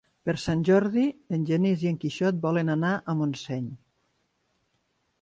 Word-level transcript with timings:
Per 0.27 0.33
Sant 0.43 0.63
Jordi 0.69 1.03
en 1.37 1.43
Genís 1.51 1.85
i 1.87 1.91
en 1.91 2.01
Quixot 2.05 2.41
volen 2.49 2.77
anar 2.79 2.97
a 3.15 3.19
Montseny. 3.23 3.73